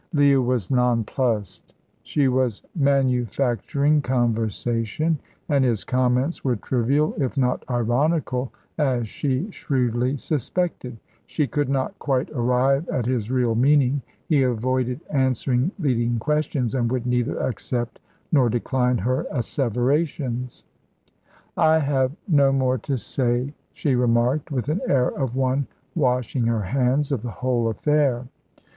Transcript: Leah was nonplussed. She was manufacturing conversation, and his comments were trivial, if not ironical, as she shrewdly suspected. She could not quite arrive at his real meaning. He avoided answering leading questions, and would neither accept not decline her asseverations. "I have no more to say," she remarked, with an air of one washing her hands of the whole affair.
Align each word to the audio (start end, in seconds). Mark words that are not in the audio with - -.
Leah 0.15 0.41
was 0.41 0.71
nonplussed. 0.71 1.75
She 2.01 2.27
was 2.27 2.63
manufacturing 2.75 4.01
conversation, 4.01 5.19
and 5.47 5.63
his 5.63 5.83
comments 5.83 6.43
were 6.43 6.55
trivial, 6.55 7.13
if 7.19 7.37
not 7.37 7.63
ironical, 7.69 8.51
as 8.79 9.07
she 9.07 9.51
shrewdly 9.51 10.17
suspected. 10.17 10.97
She 11.27 11.45
could 11.45 11.69
not 11.69 11.99
quite 11.99 12.31
arrive 12.31 12.89
at 12.89 13.05
his 13.05 13.29
real 13.29 13.53
meaning. 13.53 14.01
He 14.27 14.41
avoided 14.41 15.01
answering 15.11 15.69
leading 15.77 16.17
questions, 16.17 16.73
and 16.73 16.91
would 16.91 17.05
neither 17.05 17.37
accept 17.37 17.99
not 18.31 18.49
decline 18.53 18.97
her 18.97 19.27
asseverations. 19.29 20.65
"I 21.55 21.77
have 21.77 22.11
no 22.27 22.51
more 22.51 22.79
to 22.79 22.97
say," 22.97 23.53
she 23.71 23.93
remarked, 23.93 24.49
with 24.49 24.67
an 24.67 24.81
air 24.87 25.09
of 25.09 25.35
one 25.35 25.67
washing 25.93 26.45
her 26.47 26.63
hands 26.63 27.11
of 27.11 27.21
the 27.21 27.29
whole 27.29 27.67
affair. 27.69 28.25